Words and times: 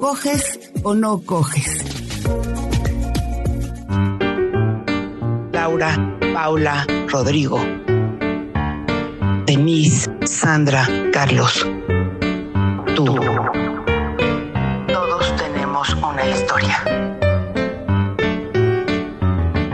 ¿coges 0.00 0.72
o 0.82 0.94
no 0.94 1.20
coges? 1.20 1.84
Laura, 5.52 6.18
Paula, 6.34 6.86
Rodrigo, 7.08 7.58
Denise, 9.46 10.10
Sandra, 10.24 10.86
Carlos. 11.12 11.66
Tú. 12.94 13.04
Todos 14.88 15.36
tenemos 15.36 15.94
una 15.94 16.26
historia. 16.28 16.82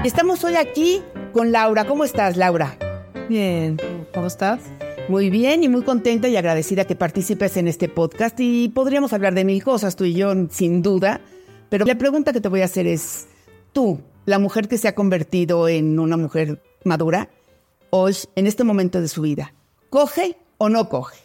Estamos 0.05 0.43
hoy 0.45 0.57
aquí 0.57 1.03
con 1.33 1.53
Laura. 1.53 1.85
¿Cómo 1.85 2.05
estás, 2.05 2.37
Laura? 2.37 2.77
Bien, 3.29 3.79
¿cómo 4.13 4.27
estás? 4.27 4.61
Muy 5.09 5.31
bien 5.31 5.65
y 5.65 5.69
muy 5.69 5.83
contenta 5.83 6.29
y 6.29 6.37
agradecida 6.37 6.87
que 6.87 6.95
participes 6.95 7.57
en 7.57 7.67
este 7.67 7.89
podcast 7.89 8.39
y 8.39 8.69
podríamos 8.69 9.13
hablar 9.13 9.35
de 9.35 9.45
mil 9.45 9.63
cosas, 9.63 9.97
tú 9.97 10.05
y 10.05 10.15
yo, 10.15 10.33
sin 10.51 10.81
duda, 10.81 11.21
pero 11.69 11.85
la 11.85 11.99
pregunta 11.99 12.33
que 12.33 12.41
te 12.41 12.49
voy 12.49 12.63
a 12.63 12.67
hacer 12.67 12.87
es, 12.87 13.27
tú, 13.73 14.01
la 14.27 14.39
mujer 14.39 14.69
que 14.69 14.79
se 14.79 14.87
ha 14.87 14.95
convertido 14.95 15.69
en 15.69 15.99
una 15.99 16.17
mujer 16.17 16.63
madura, 16.85 17.29
hoy, 17.91 18.17
en 18.37 18.47
este 18.47 18.63
momento 18.63 19.01
de 19.01 19.09
su 19.09 19.23
vida, 19.23 19.53
¿coge 19.91 20.37
o 20.59 20.69
no 20.69 20.89
coge? 20.89 21.19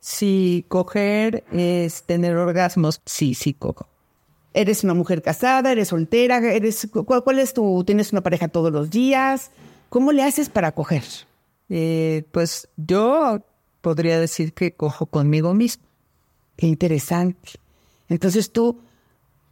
Si 0.00 0.64
coger 0.68 1.44
es 1.52 2.02
tener 2.04 2.36
orgasmos, 2.36 3.02
sí, 3.04 3.34
sí 3.34 3.52
cojo. 3.52 3.86
¿Eres 4.54 4.84
una 4.84 4.94
mujer 4.94 5.20
casada? 5.20 5.70
¿Eres 5.70 5.88
soltera? 5.88 6.38
¿Eres, 6.38 6.88
cuál, 7.04 7.22
cuál 7.22 7.40
es 7.40 7.52
tu, 7.52 7.84
tienes 7.84 8.12
una 8.12 8.22
pareja 8.22 8.48
todos 8.48 8.72
los 8.72 8.88
días? 8.88 9.50
¿Cómo 9.90 10.12
le 10.12 10.22
haces 10.22 10.48
para 10.48 10.72
coger? 10.72 11.02
Eh, 11.68 12.24
pues 12.32 12.68
yo 12.76 13.40
podría 13.80 14.18
decir 14.18 14.52
que 14.52 14.72
cojo 14.72 15.06
conmigo 15.06 15.54
mismo. 15.54 15.84
Qué 16.56 16.66
interesante. 16.66 17.52
Entonces 18.08 18.52
tú, 18.52 18.80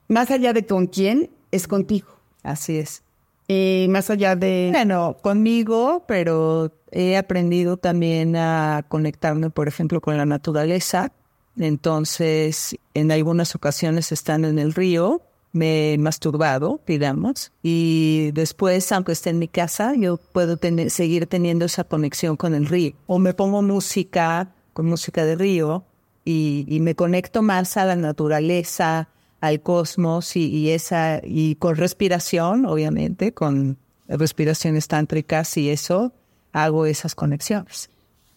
más 0.08 0.30
allá 0.30 0.52
de 0.52 0.64
con 0.66 0.86
quién, 0.86 1.30
es 1.50 1.68
contigo. 1.68 2.08
Así 2.42 2.78
es. 2.78 3.02
Y 3.46 3.86
más 3.90 4.08
allá 4.10 4.36
de... 4.36 4.70
Bueno, 4.72 5.16
conmigo, 5.20 6.04
pero 6.08 6.72
he 6.90 7.16
aprendido 7.16 7.76
también 7.76 8.36
a 8.36 8.84
conectarme, 8.88 9.50
por 9.50 9.68
ejemplo, 9.68 10.00
con 10.00 10.16
la 10.16 10.24
naturaleza. 10.24 11.12
Entonces, 11.58 12.76
en 12.94 13.12
algunas 13.12 13.54
ocasiones 13.54 14.12
estando 14.12 14.48
en 14.48 14.58
el 14.58 14.72
río, 14.72 15.20
me 15.54 15.92
he 15.92 15.98
masturbado, 15.98 16.80
digamos, 16.86 17.52
y 17.62 18.32
después, 18.32 18.90
aunque 18.90 19.12
esté 19.12 19.30
en 19.30 19.38
mi 19.38 19.48
casa, 19.48 19.94
yo 19.94 20.16
puedo 20.16 20.56
tener, 20.56 20.90
seguir 20.90 21.26
teniendo 21.26 21.64
esa 21.64 21.84
conexión 21.84 22.36
con 22.36 22.54
el 22.54 22.66
río. 22.66 22.92
O 23.06 23.20
me 23.20 23.34
pongo 23.34 23.62
música, 23.62 24.52
con 24.72 24.86
música 24.86 25.24
de 25.24 25.36
río, 25.36 25.84
y, 26.24 26.66
me 26.80 26.96
conecto 26.96 27.40
más 27.42 27.76
a 27.76 27.84
la 27.84 27.94
naturaleza, 27.94 29.08
al 29.40 29.62
cosmos, 29.62 30.34
y, 30.36 30.46
y, 30.46 30.70
esa, 30.70 31.20
y 31.22 31.54
con 31.54 31.76
respiración, 31.76 32.66
obviamente, 32.66 33.32
con 33.32 33.78
respiraciones 34.08 34.88
tántricas 34.88 35.56
y 35.56 35.70
eso, 35.70 36.12
hago 36.52 36.84
esas 36.84 37.14
conexiones. 37.14 37.90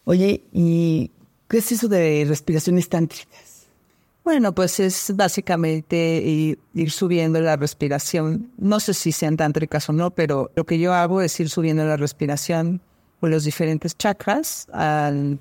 Oye, 0.03 0.43
¿y 0.53 1.11
qué 1.47 1.57
es 1.57 1.71
eso 1.71 1.87
de 1.87 2.25
respiraciones 2.27 2.89
tántricas? 2.89 3.56
Bueno, 4.27 4.53
pues 4.53 4.81
es 4.81 5.13
básicamente 5.15 6.21
ir, 6.21 6.59
ir, 6.73 6.91
subiendo 6.91 7.39
la 7.39 7.55
respiración. 7.55 8.51
No 8.57 8.81
sé 8.81 8.93
si 8.93 9.13
sean 9.13 9.37
tántricas 9.37 9.87
o 9.87 9.93
no, 9.93 10.11
pero 10.11 10.51
lo 10.53 10.65
que 10.65 10.79
yo 10.79 10.93
hago 10.93 11.21
es 11.21 11.39
ir 11.39 11.49
subiendo 11.49 11.85
la 11.85 11.95
respiración 11.95 12.81
por 13.21 13.29
los 13.29 13.45
diferentes 13.45 13.97
chakras 13.97 14.67
al 14.73 15.39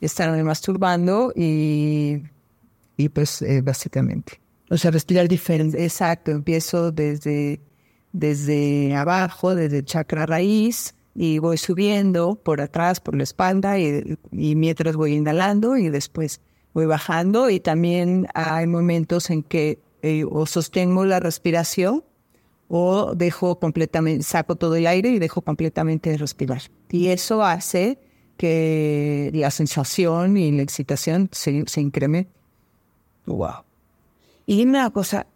estarme 0.00 0.42
masturbando 0.44 1.30
y, 1.36 2.22
y 2.96 3.10
pues 3.10 3.42
eh, 3.42 3.60
básicamente. 3.60 4.40
O 4.70 4.78
sea, 4.78 4.92
respirar 4.92 5.28
diferente. 5.28 5.84
Exacto, 5.84 6.30
empiezo 6.30 6.90
desde, 6.90 7.60
desde 8.14 8.96
abajo, 8.96 9.54
desde 9.54 9.80
el 9.80 9.84
chakra 9.84 10.24
raíz 10.24 10.94
y 11.14 11.38
voy 11.38 11.58
subiendo 11.58 12.36
por 12.36 12.62
atrás, 12.62 12.98
por 12.98 13.14
la 13.14 13.24
espalda 13.24 13.78
y, 13.78 14.16
y 14.30 14.56
mientras 14.56 14.96
voy 14.96 15.16
inhalando 15.16 15.76
y 15.76 15.90
después 15.90 16.40
voy 16.72 16.86
bajando 16.86 17.50
y 17.50 17.60
también 17.60 18.28
hay 18.34 18.66
momentos 18.66 19.30
en 19.30 19.42
que 19.42 19.78
eh, 20.02 20.24
o 20.28 20.46
sostengo 20.46 21.04
la 21.04 21.20
respiración 21.20 22.02
o 22.68 23.14
dejo 23.14 23.58
completamente, 23.58 24.24
saco 24.24 24.56
todo 24.56 24.76
el 24.76 24.86
aire 24.86 25.10
y 25.10 25.18
dejo 25.18 25.42
completamente 25.42 26.10
de 26.10 26.16
respirar. 26.16 26.62
Y 26.90 27.08
eso 27.08 27.44
hace 27.44 27.98
que 28.36 29.30
la 29.34 29.50
sensación 29.50 30.36
y 30.36 30.50
la 30.52 30.62
excitación 30.62 31.28
se, 31.32 31.64
se 31.66 31.80
incrementen. 31.80 32.32
Wow. 33.26 33.62
Y 34.46 34.56
dime 34.56 34.78
una 34.78 34.90
cosa, 34.90 35.26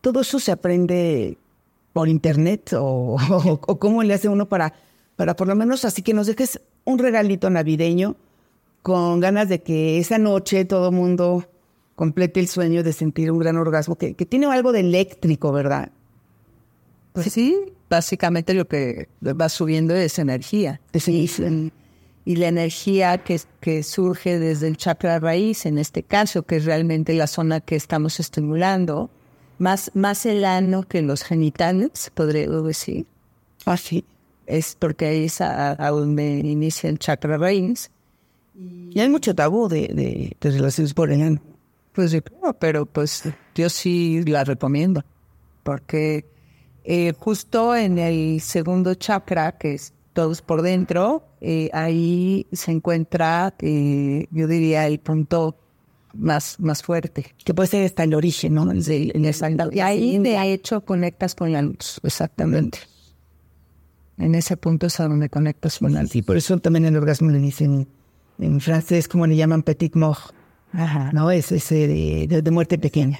¿todo 0.00 0.20
eso 0.20 0.38
se 0.38 0.52
aprende 0.52 1.38
por 1.92 2.08
internet 2.08 2.72
o, 2.74 3.16
o, 3.30 3.60
o 3.66 3.78
cómo 3.78 4.02
le 4.02 4.14
hace 4.14 4.28
uno 4.28 4.48
para, 4.48 4.74
para 5.16 5.36
por 5.36 5.46
lo 5.46 5.54
menos 5.54 5.84
así 5.84 6.02
que 6.02 6.12
nos 6.12 6.26
dejes 6.26 6.60
un 6.84 6.98
regalito 6.98 7.48
navideño? 7.48 8.16
Con 8.82 9.20
ganas 9.20 9.48
de 9.48 9.62
que 9.62 9.98
esa 9.98 10.18
noche 10.18 10.64
todo 10.64 10.88
el 10.88 10.94
mundo 10.94 11.44
complete 11.94 12.40
el 12.40 12.48
sueño 12.48 12.82
de 12.82 12.92
sentir 12.92 13.30
un 13.30 13.38
gran 13.38 13.56
orgasmo, 13.56 13.96
que, 13.96 14.14
que, 14.14 14.26
tiene 14.26 14.46
algo 14.46 14.72
de 14.72 14.80
eléctrico, 14.80 15.52
¿verdad? 15.52 15.92
Pues 17.12 17.32
sí, 17.32 17.56
básicamente 17.88 18.54
lo 18.54 18.66
que 18.66 19.08
va 19.22 19.48
subiendo 19.48 19.94
es 19.94 20.18
energía. 20.18 20.80
Sí. 20.94 21.30
Y, 21.36 21.72
y 22.24 22.36
la 22.36 22.48
energía 22.48 23.18
que, 23.18 23.40
que 23.60 23.82
surge 23.82 24.38
desde 24.38 24.68
el 24.68 24.76
chakra 24.76 25.18
raíz, 25.18 25.66
en 25.66 25.78
este 25.78 26.02
caso, 26.02 26.44
que 26.44 26.56
es 26.56 26.64
realmente 26.64 27.14
la 27.14 27.26
zona 27.26 27.60
que 27.60 27.76
estamos 27.76 28.18
estimulando, 28.20 29.10
más, 29.58 29.90
más 29.94 30.24
el 30.26 30.44
ano 30.44 30.84
que 30.84 31.02
los 31.02 31.22
genitales, 31.22 32.10
podría 32.14 32.48
decir. 32.48 33.06
Ah, 33.66 33.76
sí. 33.76 34.04
Es 34.46 34.76
porque 34.76 35.06
ahí 35.06 35.24
es 35.24 35.40
a, 35.40 35.70
a 35.70 35.90
donde 35.90 36.38
inicia 36.38 36.90
el 36.90 36.98
chakra 36.98 37.38
raíz. 37.38 37.90
Y 38.54 39.00
hay 39.00 39.08
mucho 39.08 39.34
tabú 39.34 39.68
de, 39.68 39.88
de, 39.88 40.36
de 40.40 40.50
relaciones 40.50 40.94
por 40.94 41.10
el 41.10 41.22
ano. 41.22 41.42
Pues 41.92 42.10
creo, 42.10 42.54
pero 42.58 42.86
pues 42.86 43.24
yo 43.54 43.68
sí 43.68 44.22
la 44.24 44.44
recomiendo. 44.44 45.04
Porque 45.62 46.24
eh, 46.84 47.12
justo 47.18 47.76
en 47.76 47.98
el 47.98 48.40
segundo 48.40 48.94
chakra, 48.94 49.52
que 49.52 49.74
es 49.74 49.92
todos 50.12 50.42
por 50.42 50.62
dentro, 50.62 51.24
eh, 51.40 51.70
ahí 51.72 52.46
se 52.52 52.72
encuentra, 52.72 53.54
eh, 53.60 54.26
yo 54.30 54.46
diría, 54.46 54.86
el 54.86 54.98
punto 55.00 55.56
más, 56.14 56.58
más 56.60 56.82
fuerte. 56.82 57.34
Que 57.44 57.54
puede 57.54 57.68
ser 57.68 57.86
hasta 57.86 58.04
el 58.04 58.14
origen, 58.14 58.54
¿no? 58.54 58.70
Sí, 58.82 59.12
y 59.14 59.80
ahí 59.80 60.18
de 60.18 60.52
hecho 60.52 60.84
conectas 60.84 61.34
con 61.34 61.52
la 61.52 61.62
luz, 61.62 62.00
exactamente. 62.02 62.78
En 64.18 64.34
ese 64.34 64.56
punto 64.56 64.86
es 64.86 65.00
a 65.00 65.08
donde 65.08 65.30
conectas 65.30 65.78
con 65.78 65.94
la 65.94 66.02
luz. 66.02 66.10
Sí, 66.10 66.22
por 66.22 66.36
eso 66.36 66.58
también 66.58 66.84
el 66.84 66.96
orgasmo 66.96 67.30
le 67.30 67.38
dicen 67.38 67.88
en 68.38 68.60
francés, 68.60 69.08
como 69.08 69.26
le 69.26 69.36
llaman 69.36 69.62
petit 69.62 69.94
mort. 69.94 70.34
Ajá. 70.72 71.10
¿No? 71.12 71.30
Es 71.30 71.52
ese 71.52 71.86
de, 71.86 72.26
de, 72.28 72.42
de, 72.42 72.50
muerte 72.50 72.78
pequeña. 72.78 73.18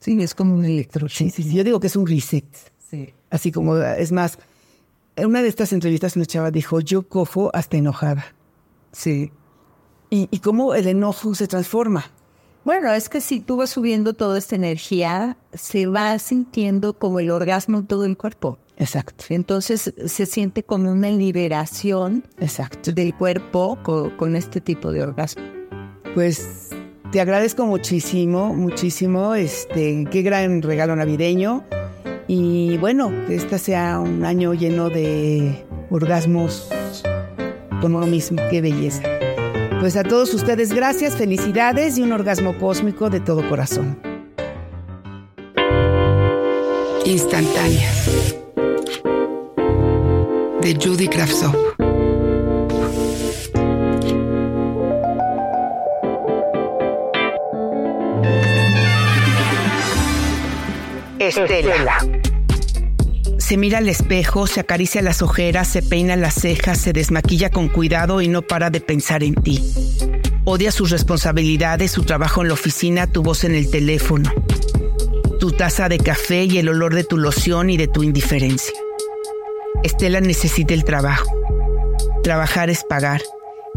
Sí, 0.00 0.20
es 0.22 0.34
como 0.34 0.54
un 0.54 0.64
electro. 0.64 1.08
Sí, 1.08 1.30
sí, 1.30 1.42
sí, 1.42 1.54
Yo 1.54 1.64
digo 1.64 1.80
que 1.80 1.88
es 1.88 1.96
un 1.96 2.06
reset. 2.06 2.46
Sí. 2.90 3.12
Así 3.30 3.52
como, 3.52 3.76
es 3.76 4.12
más, 4.12 4.38
en 5.16 5.26
una 5.26 5.42
de 5.42 5.48
estas 5.48 5.72
entrevistas 5.72 6.16
una 6.16 6.26
chava 6.26 6.50
dijo, 6.50 6.80
yo 6.80 7.08
cojo 7.08 7.50
hasta 7.54 7.76
enojada. 7.76 8.24
Sí. 8.92 9.30
Y, 10.10 10.28
y 10.30 10.38
cómo 10.38 10.74
el 10.74 10.86
enojo 10.86 11.34
se 11.34 11.48
transforma. 11.48 12.04
Bueno, 12.66 12.92
es 12.92 13.08
que 13.08 13.20
si 13.20 13.38
tú 13.38 13.58
vas 13.58 13.70
subiendo 13.70 14.12
toda 14.12 14.36
esta 14.36 14.56
energía, 14.56 15.36
se 15.54 15.86
va 15.86 16.18
sintiendo 16.18 16.94
como 16.98 17.20
el 17.20 17.30
orgasmo 17.30 17.78
en 17.78 17.86
todo 17.86 18.04
el 18.04 18.16
cuerpo. 18.16 18.58
Exacto. 18.76 19.24
Entonces 19.28 19.94
se 20.04 20.26
siente 20.26 20.64
como 20.64 20.90
una 20.90 21.10
liberación 21.10 22.24
Exacto. 22.40 22.90
del 22.90 23.14
cuerpo 23.14 23.78
con, 23.84 24.10
con 24.16 24.34
este 24.34 24.60
tipo 24.60 24.90
de 24.90 25.04
orgasmo. 25.04 25.44
Pues 26.12 26.70
te 27.12 27.20
agradezco 27.20 27.66
muchísimo, 27.66 28.52
muchísimo. 28.52 29.36
Este, 29.36 30.04
qué 30.10 30.22
gran 30.22 30.60
regalo 30.60 30.96
navideño. 30.96 31.62
Y 32.26 32.78
bueno, 32.78 33.12
que 33.28 33.36
este 33.36 33.60
sea 33.60 34.00
un 34.00 34.24
año 34.24 34.54
lleno 34.54 34.90
de 34.90 35.64
orgasmos 35.88 36.68
con 37.80 37.94
uno 37.94 38.08
mismo. 38.08 38.42
Qué 38.50 38.60
belleza. 38.60 39.15
Pues 39.80 39.96
a 39.96 40.02
todos 40.02 40.32
ustedes, 40.34 40.72
gracias, 40.72 41.16
felicidades 41.16 41.98
y 41.98 42.02
un 42.02 42.12
orgasmo 42.12 42.58
cósmico 42.58 43.10
de 43.10 43.20
todo 43.20 43.48
corazón. 43.48 43.98
Instantánea. 47.04 47.88
De 50.60 50.74
Judy 50.74 51.08
Kravtsov. 51.08 51.54
Estela. 61.18 62.15
Se 63.46 63.56
mira 63.56 63.78
al 63.78 63.88
espejo, 63.88 64.48
se 64.48 64.58
acaricia 64.58 65.02
las 65.02 65.22
ojeras, 65.22 65.68
se 65.68 65.80
peina 65.80 66.16
las 66.16 66.34
cejas, 66.34 66.78
se 66.78 66.92
desmaquilla 66.92 67.48
con 67.48 67.68
cuidado 67.68 68.20
y 68.20 68.26
no 68.26 68.42
para 68.42 68.70
de 68.70 68.80
pensar 68.80 69.22
en 69.22 69.36
ti. 69.36 69.62
Odia 70.44 70.72
sus 70.72 70.90
responsabilidades, 70.90 71.92
su 71.92 72.02
trabajo 72.02 72.42
en 72.42 72.48
la 72.48 72.54
oficina, 72.54 73.06
tu 73.06 73.22
voz 73.22 73.44
en 73.44 73.54
el 73.54 73.70
teléfono, 73.70 74.32
tu 75.38 75.52
taza 75.52 75.88
de 75.88 75.98
café 75.98 76.42
y 76.42 76.58
el 76.58 76.68
olor 76.68 76.92
de 76.92 77.04
tu 77.04 77.18
loción 77.18 77.70
y 77.70 77.76
de 77.76 77.86
tu 77.86 78.02
indiferencia. 78.02 78.74
Estela 79.84 80.20
necesita 80.20 80.74
el 80.74 80.82
trabajo. 80.82 81.30
Trabajar 82.24 82.68
es 82.68 82.82
pagar. 82.82 83.22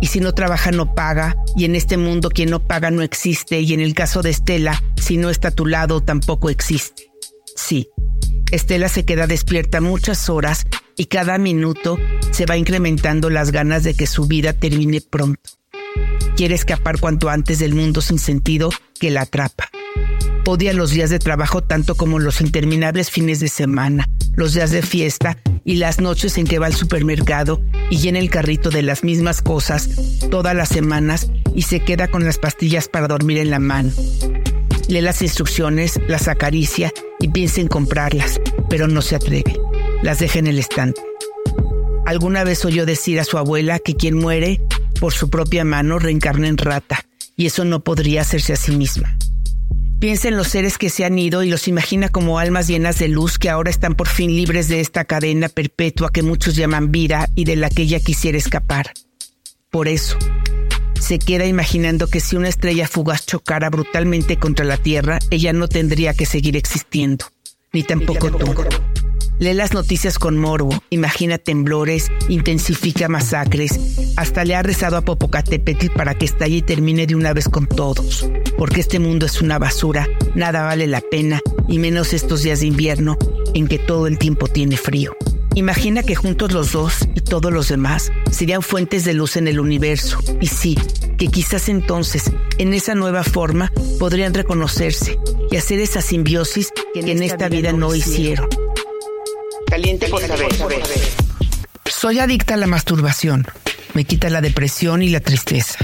Y 0.01 0.07
si 0.07 0.19
no 0.19 0.33
trabaja 0.33 0.71
no 0.71 0.95
paga, 0.95 1.35
y 1.55 1.65
en 1.65 1.75
este 1.75 1.95
mundo 1.97 2.31
quien 2.31 2.49
no 2.49 2.59
paga 2.59 2.89
no 2.89 3.03
existe, 3.03 3.61
y 3.61 3.75
en 3.75 3.81
el 3.81 3.93
caso 3.93 4.23
de 4.23 4.31
Estela, 4.31 4.81
si 4.95 5.17
no 5.17 5.29
está 5.29 5.49
a 5.49 5.51
tu 5.51 5.67
lado 5.67 6.01
tampoco 6.01 6.49
existe. 6.49 7.11
Sí, 7.55 7.87
Estela 8.51 8.89
se 8.89 9.05
queda 9.05 9.27
despierta 9.27 9.79
muchas 9.79 10.27
horas 10.29 10.65
y 10.97 11.05
cada 11.05 11.37
minuto 11.37 11.99
se 12.31 12.45
va 12.45 12.57
incrementando 12.57 13.29
las 13.29 13.51
ganas 13.51 13.83
de 13.83 13.93
que 13.93 14.07
su 14.07 14.25
vida 14.25 14.53
termine 14.53 15.01
pronto. 15.01 15.51
Quiere 16.35 16.55
escapar 16.55 16.99
cuanto 16.99 17.29
antes 17.29 17.59
del 17.59 17.75
mundo 17.75 18.01
sin 18.01 18.17
sentido 18.17 18.69
que 18.99 19.11
la 19.11 19.21
atrapa. 19.21 19.69
Odia 20.45 20.73
los 20.73 20.89
días 20.89 21.11
de 21.11 21.19
trabajo 21.19 21.61
tanto 21.61 21.93
como 21.93 22.17
los 22.17 22.41
interminables 22.41 23.11
fines 23.11 23.39
de 23.39 23.49
semana, 23.49 24.09
los 24.33 24.53
días 24.53 24.71
de 24.71 24.81
fiesta 24.81 25.37
y 25.63 25.75
las 25.75 25.99
noches 25.99 26.39
en 26.39 26.47
que 26.47 26.57
va 26.57 26.65
al 26.65 26.73
supermercado 26.73 27.61
y 27.91 27.97
llena 27.97 28.17
el 28.17 28.31
carrito 28.31 28.71
de 28.71 28.81
las 28.81 29.03
mismas 29.03 29.43
cosas 29.43 29.89
todas 30.31 30.55
las 30.55 30.69
semanas 30.69 31.29
y 31.53 31.63
se 31.63 31.81
queda 31.81 32.07
con 32.07 32.25
las 32.25 32.39
pastillas 32.39 32.87
para 32.87 33.07
dormir 33.07 33.37
en 33.37 33.51
la 33.51 33.59
mano. 33.59 33.91
Lee 34.87 35.01
las 35.01 35.21
instrucciones, 35.21 35.99
las 36.07 36.27
acaricia 36.27 36.91
y 37.19 37.29
piensa 37.29 37.61
en 37.61 37.67
comprarlas, 37.67 38.39
pero 38.69 38.87
no 38.87 39.01
se 39.01 39.15
atreve. 39.15 39.59
Las 40.01 40.19
deja 40.19 40.39
en 40.39 40.47
el 40.47 40.59
estante. 40.59 41.01
Alguna 42.05 42.43
vez 42.43 42.65
oyó 42.65 42.85
decir 42.85 43.19
a 43.19 43.25
su 43.25 43.37
abuela 43.37 43.79
que 43.79 43.95
quien 43.95 44.17
muere 44.17 44.61
por 44.99 45.13
su 45.13 45.29
propia 45.29 45.63
mano 45.63 45.99
reencarna 45.99 46.47
en 46.47 46.57
rata, 46.57 47.05
y 47.35 47.45
eso 47.45 47.65
no 47.65 47.81
podría 47.81 48.21
hacerse 48.21 48.53
a 48.53 48.55
sí 48.55 48.71
misma. 48.75 49.17
Piensa 49.99 50.29
en 50.29 50.37
los 50.37 50.47
seres 50.47 50.77
que 50.77 50.89
se 50.89 51.03
han 51.03 51.19
ido 51.19 51.43
y 51.43 51.49
los 51.49 51.67
imagina 51.67 52.07
como 52.07 52.39
almas 52.39 52.67
llenas 52.67 52.99
de 52.99 53.09
luz 53.09 53.37
que 53.37 53.49
ahora 53.49 53.69
están 53.69 53.95
por 53.95 54.07
fin 54.07 54.33
libres 54.33 54.69
de 54.69 54.79
esta 54.79 55.03
cadena 55.03 55.49
perpetua 55.49 56.09
que 56.09 56.23
muchos 56.23 56.55
llaman 56.55 56.89
vida 56.89 57.27
y 57.35 57.43
de 57.43 57.57
la 57.57 57.69
que 57.69 57.81
ella 57.81 57.99
quisiera 57.99 58.37
escapar. 58.37 58.93
Por 59.69 59.89
eso, 59.89 60.17
se 60.99 61.19
queda 61.19 61.45
imaginando 61.45 62.07
que 62.07 62.19
si 62.19 62.35
una 62.35 62.49
estrella 62.49 62.87
fugaz 62.87 63.25
chocara 63.25 63.69
brutalmente 63.69 64.37
contra 64.37 64.65
la 64.65 64.77
Tierra, 64.77 65.19
ella 65.29 65.53
no 65.53 65.67
tendría 65.67 66.13
que 66.13 66.25
seguir 66.25 66.57
existiendo, 66.57 67.25
ni 67.73 67.83
tampoco 67.83 68.31
tú. 68.31 68.53
Lee 69.39 69.53
las 69.53 69.73
noticias 69.73 70.19
con 70.19 70.37
morbo, 70.37 70.83
imagina 70.89 71.37
temblores, 71.37 72.11
intensifica 72.27 73.07
masacres, 73.07 73.79
hasta 74.17 74.43
le 74.43 74.53
ha 74.53 74.61
rezado 74.61 74.97
a 74.97 75.01
Popocatépetl 75.01 75.91
para 75.95 76.13
que 76.13 76.25
estalle 76.25 76.57
y 76.57 76.61
termine 76.61 77.07
de 77.07 77.15
una 77.15 77.31
vez 77.31 77.47
con 77.47 77.65
todos, 77.65 78.29
porque 78.57 78.81
este 78.81 78.99
mundo 78.99 79.25
es 79.25 79.41
una 79.41 79.57
basura, 79.57 80.09
nada 80.35 80.63
vale 80.65 80.87
la 80.87 80.99
pena, 80.99 81.39
y 81.69 81.79
menos 81.79 82.11
estos 82.11 82.43
días 82.43 82.59
de 82.59 82.67
invierno 82.67 83.17
en 83.53 83.69
que 83.69 83.79
todo 83.79 84.07
el 84.07 84.17
tiempo 84.17 84.49
tiene 84.49 84.75
frío. 84.75 85.15
Imagina 85.59 86.03
que 86.03 86.15
juntos 86.15 86.53
los 86.53 86.71
dos 86.71 86.99
y 87.15 87.19
todos 87.19 87.51
los 87.51 87.67
demás 87.67 88.13
serían 88.31 88.61
fuentes 88.61 89.03
de 89.03 89.13
luz 89.13 89.35
en 89.35 89.45
el 89.45 89.59
universo, 89.59 90.17
y 90.39 90.47
sí, 90.47 90.77
que 91.17 91.27
quizás 91.27 91.67
entonces, 91.67 92.31
en 92.59 92.73
esa 92.73 92.95
nueva 92.95 93.25
forma, 93.25 93.69
podrían 93.99 94.33
reconocerse 94.33 95.19
y 95.51 95.57
hacer 95.57 95.81
esa 95.81 96.01
simbiosis 96.01 96.71
que 96.93 97.11
en 97.11 97.21
esta 97.21 97.49
vida 97.49 97.73
no 97.73 97.93
hicieron. 97.93 98.47
Caliente 99.69 100.07
por 100.07 100.21
saber. 100.21 100.47
Soy 101.83 102.19
adicta 102.19 102.53
a 102.53 102.57
la 102.57 102.67
masturbación. 102.67 103.45
Me 103.93 104.05
quita 104.05 104.29
la 104.29 104.39
depresión 104.39 105.03
y 105.03 105.09
la 105.09 105.19
tristeza. 105.19 105.77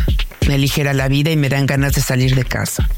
Me 0.48 0.54
aligera 0.54 0.94
la 0.94 1.10
vida 1.10 1.32
y 1.32 1.36
me 1.36 1.50
dan 1.50 1.66
ganas 1.66 1.96
de 1.96 2.02
salir 2.02 2.34
de 2.34 2.46
casa. 2.46 2.90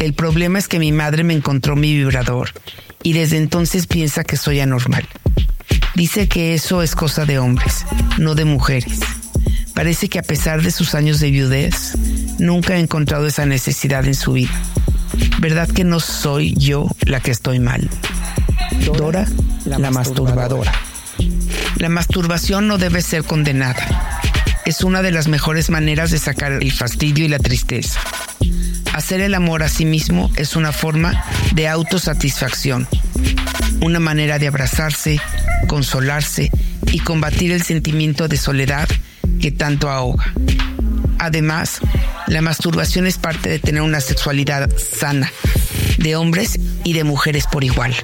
El 0.00 0.14
problema 0.14 0.58
es 0.58 0.66
que 0.66 0.80
mi 0.80 0.90
madre 0.90 1.22
me 1.22 1.34
encontró 1.34 1.76
mi 1.76 1.94
vibrador 1.94 2.50
y 3.04 3.12
desde 3.12 3.36
entonces 3.36 3.86
piensa 3.86 4.24
que 4.24 4.36
soy 4.36 4.58
anormal. 4.58 5.08
Dice 5.94 6.28
que 6.28 6.54
eso 6.54 6.82
es 6.82 6.94
cosa 6.94 7.26
de 7.26 7.38
hombres, 7.38 7.84
no 8.18 8.34
de 8.34 8.44
mujeres. 8.44 9.00
Parece 9.74 10.08
que 10.08 10.18
a 10.18 10.22
pesar 10.22 10.62
de 10.62 10.70
sus 10.70 10.94
años 10.94 11.20
de 11.20 11.30
viudez, 11.30 11.94
nunca 12.38 12.74
ha 12.74 12.78
encontrado 12.78 13.26
esa 13.26 13.46
necesidad 13.46 14.06
en 14.06 14.14
su 14.14 14.32
vida. 14.32 14.52
¿Verdad 15.38 15.68
que 15.68 15.84
no 15.84 16.00
soy 16.00 16.54
yo 16.54 16.86
la 17.02 17.20
que 17.20 17.30
estoy 17.30 17.58
mal? 17.58 17.88
Dora, 18.96 19.26
la, 19.64 19.90
masturbadora. 19.90 20.72
La 21.76 21.88
masturbación 21.88 22.68
no 22.68 22.78
debe 22.78 23.02
ser 23.02 23.24
condenada. 23.24 24.20
Es 24.64 24.84
una 24.84 25.02
de 25.02 25.10
las 25.10 25.28
mejores 25.28 25.70
maneras 25.70 26.10
de 26.10 26.18
sacar 26.18 26.52
el 26.52 26.72
fastidio 26.72 27.24
y 27.24 27.28
la 27.28 27.38
tristeza. 27.38 28.00
Hacer 28.92 29.20
el 29.20 29.34
amor 29.34 29.62
a 29.62 29.68
sí 29.68 29.84
mismo 29.84 30.30
es 30.36 30.54
una 30.54 30.72
forma 30.72 31.24
de 31.54 31.68
autosatisfacción, 31.68 32.86
una 33.82 34.00
manera 34.00 34.38
de 34.38 34.46
abrazarse, 34.46 35.20
consolarse 35.66 36.50
y 36.90 37.00
combatir 37.00 37.52
el 37.52 37.62
sentimiento 37.62 38.28
de 38.28 38.36
soledad 38.36 38.88
que 39.40 39.50
tanto 39.50 39.90
ahoga. 39.90 40.32
Además, 41.18 41.80
la 42.28 42.42
masturbación 42.42 43.06
es 43.06 43.18
parte 43.18 43.48
de 43.48 43.58
tener 43.58 43.82
una 43.82 44.00
sexualidad 44.00 44.70
sana, 44.76 45.30
de 45.98 46.16
hombres 46.16 46.58
y 46.84 46.94
de 46.94 47.04
mujeres 47.04 47.46
por 47.50 47.64
igual. 47.64 47.94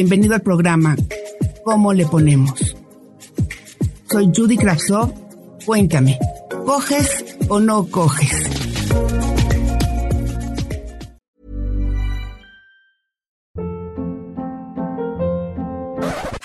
Bienvenido 0.00 0.34
al 0.34 0.40
programa 0.40 0.96
¿Cómo 1.62 1.92
le 1.92 2.06
ponemos? 2.06 2.74
Soy 4.10 4.32
Judy 4.34 4.56
Kravtsov. 4.56 5.12
Cuéntame, 5.66 6.18
¿coges 6.64 7.36
o 7.50 7.60
no 7.60 7.86
coges? 7.86 8.48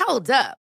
Hold 0.05 0.31
up. 0.31 0.64